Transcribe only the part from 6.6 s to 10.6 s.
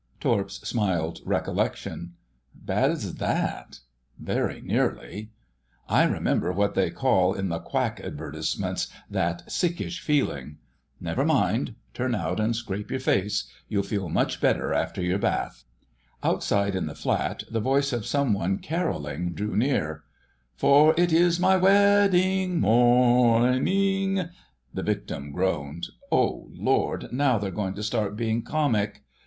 they call in the quack advertisements 'That Sickish Feeling'!